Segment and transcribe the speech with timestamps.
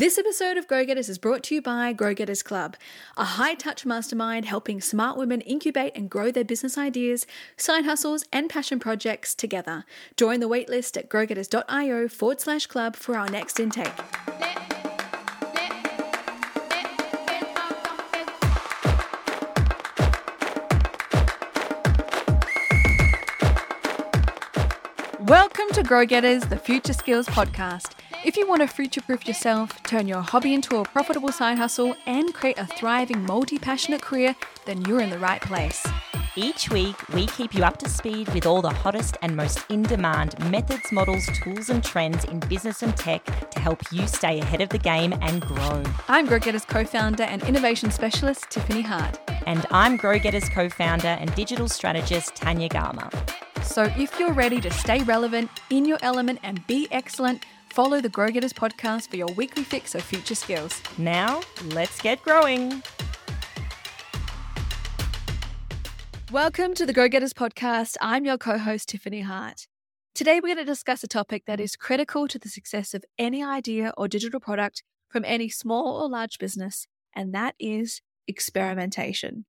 [0.00, 2.74] This episode of Grow Getters is brought to you by Grow Getters Club,
[3.18, 7.26] a high touch mastermind helping smart women incubate and grow their business ideas,
[7.58, 9.84] side hustles, and passion projects together.
[10.16, 13.92] Join the waitlist at growgetters.io forward slash club for our next intake.
[25.18, 27.99] Welcome to Grow Getters, the Future Skills Podcast.
[28.22, 31.96] If you want to future proof yourself, turn your hobby into a profitable side hustle,
[32.04, 35.86] and create a thriving, multi passionate career, then you're in the right place.
[36.36, 39.82] Each week, we keep you up to speed with all the hottest and most in
[39.82, 44.60] demand methods, models, tools, and trends in business and tech to help you stay ahead
[44.60, 45.82] of the game and grow.
[46.06, 49.18] I'm Grow Getters co founder and innovation specialist, Tiffany Hart.
[49.46, 53.10] And I'm Grow Getters co founder and digital strategist, Tanya Garma.
[53.64, 58.08] So if you're ready to stay relevant, in your element, and be excellent, follow the
[58.08, 60.82] Grow Getters podcast for your weekly fix of future skills.
[60.98, 62.82] Now, let's get growing.
[66.32, 67.96] Welcome to the Grow Getters podcast.
[68.00, 69.66] I'm your co host, Tiffany Hart.
[70.14, 73.42] Today, we're going to discuss a topic that is critical to the success of any
[73.42, 79.44] idea or digital product from any small or large business, and that is experimentation.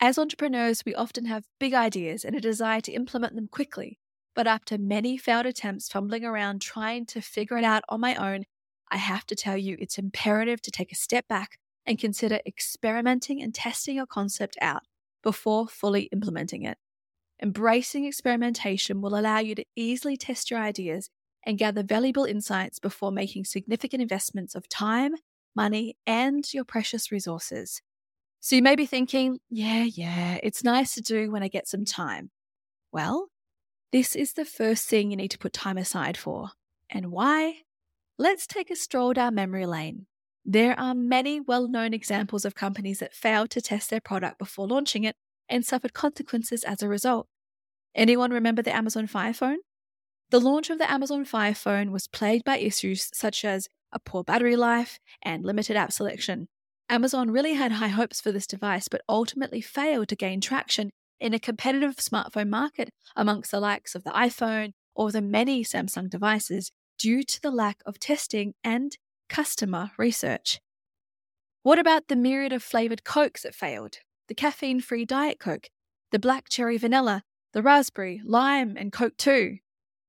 [0.00, 3.98] As entrepreneurs, we often have big ideas and a desire to implement them quickly.
[4.34, 8.44] But after many failed attempts fumbling around trying to figure it out on my own,
[8.90, 13.42] I have to tell you it's imperative to take a step back and consider experimenting
[13.42, 14.82] and testing your concept out
[15.22, 16.78] before fully implementing it.
[17.42, 21.10] Embracing experimentation will allow you to easily test your ideas
[21.44, 25.14] and gather valuable insights before making significant investments of time,
[25.54, 27.82] money, and your precious resources.
[28.40, 31.84] So you may be thinking, yeah, yeah, it's nice to do when I get some
[31.84, 32.30] time.
[32.92, 33.28] Well,
[33.94, 36.48] this is the first thing you need to put time aside for.
[36.90, 37.58] And why?
[38.18, 40.06] Let's take a stroll down memory lane.
[40.44, 44.66] There are many well known examples of companies that failed to test their product before
[44.66, 45.14] launching it
[45.48, 47.28] and suffered consequences as a result.
[47.94, 49.58] Anyone remember the Amazon Fire Phone?
[50.30, 54.24] The launch of the Amazon Fire Phone was plagued by issues such as a poor
[54.24, 56.48] battery life and limited app selection.
[56.88, 61.34] Amazon really had high hopes for this device, but ultimately failed to gain traction in
[61.34, 66.70] a competitive smartphone market amongst the likes of the iPhone or the many Samsung devices
[66.98, 68.96] due to the lack of testing and
[69.28, 70.60] customer research.
[71.62, 73.98] What about the myriad of flavored Cokes that failed?
[74.28, 75.68] The caffeine free Diet Coke,
[76.12, 77.22] the black cherry vanilla,
[77.52, 79.58] the raspberry, lime, and Coke 2.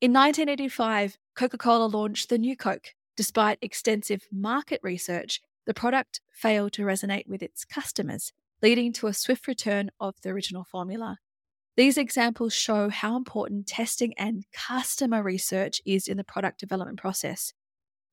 [0.00, 2.94] In 1985, Coca Cola launched the New Coke.
[3.16, 9.12] Despite extensive market research, the product failed to resonate with its customers, leading to a
[9.12, 11.18] swift return of the original formula.
[11.76, 17.52] These examples show how important testing and customer research is in the product development process.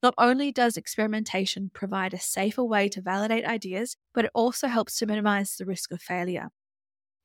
[0.01, 4.97] Not only does experimentation provide a safer way to validate ideas, but it also helps
[4.97, 6.49] to minimize the risk of failure.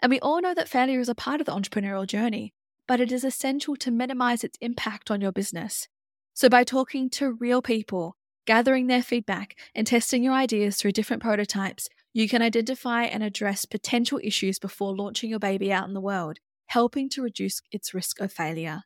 [0.00, 2.55] And we all know that failure is a part of the entrepreneurial journey,
[2.87, 5.89] but it is essential to minimize its impact on your business.
[6.35, 11.21] So, by talking to real people, gathering their feedback, and testing your ideas through different
[11.21, 11.89] prototypes,
[12.21, 16.39] you can identify and address potential issues before launching your baby out in the world,
[16.67, 18.83] helping to reduce its risk of failure.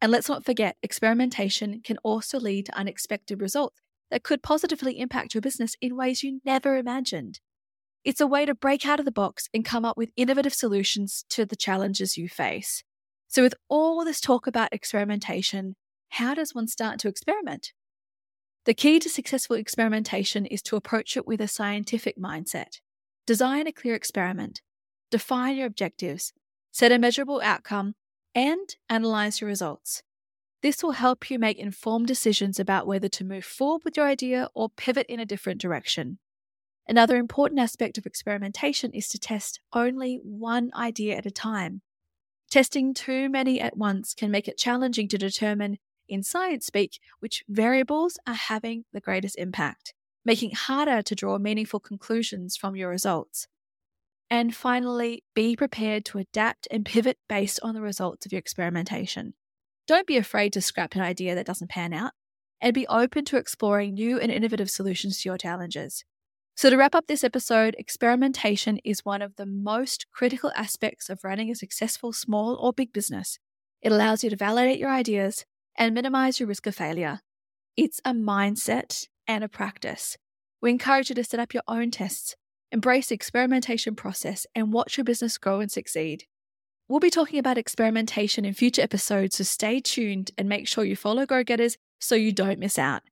[0.00, 3.80] And let's not forget, experimentation can also lead to unexpected results
[4.10, 7.40] that could positively impact your business in ways you never imagined.
[8.04, 11.24] It's a way to break out of the box and come up with innovative solutions
[11.30, 12.84] to the challenges you face.
[13.28, 15.76] So, with all this talk about experimentation,
[16.10, 17.72] how does one start to experiment?
[18.64, 22.80] The key to successful experimentation is to approach it with a scientific mindset.
[23.26, 24.62] Design a clear experiment,
[25.10, 26.32] define your objectives,
[26.72, 27.94] set a measurable outcome,
[28.34, 30.02] and analyze your results.
[30.62, 34.48] This will help you make informed decisions about whether to move forward with your idea
[34.54, 36.18] or pivot in a different direction.
[36.88, 41.82] Another important aspect of experimentation is to test only one idea at a time.
[42.50, 45.76] Testing too many at once can make it challenging to determine
[46.08, 49.94] in science speak, which variables are having the greatest impact,
[50.24, 53.46] making it harder to draw meaningful conclusions from your results.
[54.30, 59.34] And finally, be prepared to adapt and pivot based on the results of your experimentation.
[59.86, 62.12] Don't be afraid to scrap an idea that doesn't pan out,
[62.60, 66.04] and be open to exploring new and innovative solutions to your challenges.
[66.56, 71.24] So, to wrap up this episode, experimentation is one of the most critical aspects of
[71.24, 73.38] running a successful small or big business.
[73.82, 75.44] It allows you to validate your ideas,
[75.76, 77.20] and minimize your risk of failure.
[77.76, 80.16] It's a mindset and a practice.
[80.60, 82.36] We encourage you to set up your own tests,
[82.72, 86.24] embrace the experimentation process, and watch your business grow and succeed.
[86.88, 90.96] We'll be talking about experimentation in future episodes, so stay tuned and make sure you
[90.96, 93.02] follow Grow Getters so you don't miss out.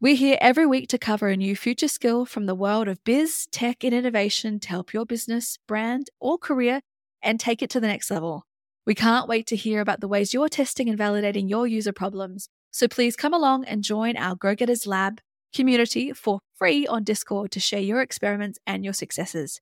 [0.00, 3.46] We're here every week to cover a new future skill from the world of biz,
[3.50, 6.82] tech, and innovation to help your business, brand, or career
[7.22, 8.44] and take it to the next level.
[8.86, 12.48] We can't wait to hear about the ways you're testing and validating your user problems.
[12.70, 15.20] So please come along and join our Grow Getters Lab
[15.54, 19.60] community for free on Discord to share your experiments and your successes.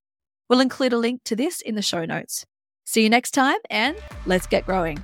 [0.49, 2.45] We'll include a link to this in the show notes.
[2.85, 3.97] See you next time and
[4.27, 5.03] let's get growing.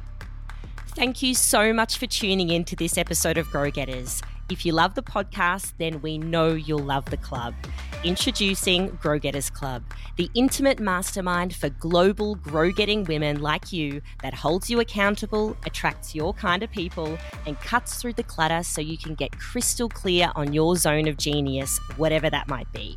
[0.97, 4.20] Thank you so much for tuning in to this episode of Grow Getters.
[4.50, 7.55] If you love the podcast, then we know you'll love the club.
[8.04, 9.82] Introducing Grow Getters Club,
[10.14, 16.14] the intimate mastermind for global grow getting women like you that holds you accountable, attracts
[16.14, 20.30] your kind of people, and cuts through the clutter so you can get crystal clear
[20.36, 22.96] on your zone of genius, whatever that might be.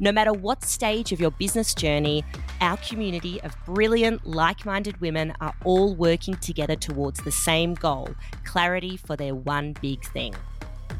[0.00, 2.24] No matter what stage of your business journey,
[2.60, 8.12] our community of brilliant, like minded women are all working together towards the same goal
[8.44, 10.34] clarity for their one big thing.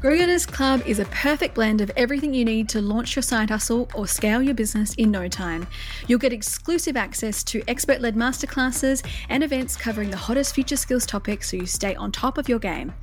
[0.03, 0.17] Grow
[0.47, 4.05] Club is a perfect blend of everything you need to launch your side hustle or
[4.05, 5.65] scale your business in no time.
[6.07, 11.05] You'll get exclusive access to expert led masterclasses and events covering the hottest future skills
[11.05, 12.93] topics so you stay on top of your game.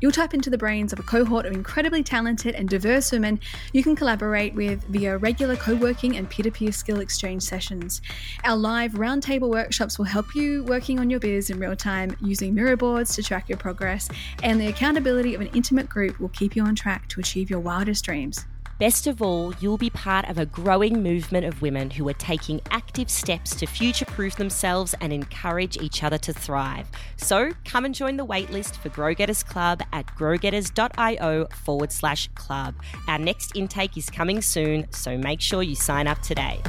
[0.00, 3.40] You'll tap into the brains of a cohort of incredibly talented and diverse women
[3.72, 8.00] you can collaborate with via regular co working and peer to peer skill exchange sessions.
[8.44, 12.54] Our live roundtable workshops will help you working on your biz in real time using
[12.54, 14.08] Miro boards to track your progress,
[14.44, 17.60] and the accountability of an intimate group will keep you on track to achieve your
[17.60, 18.44] wildest dreams.
[18.80, 22.60] Best of all, you'll be part of a growing movement of women who are taking
[22.72, 26.88] active steps to future proof themselves and encourage each other to thrive.
[27.16, 32.74] So come and join the waitlist for Grow Getters Club at growgetters.io forward slash club.
[33.06, 36.60] Our next intake is coming soon, so make sure you sign up today.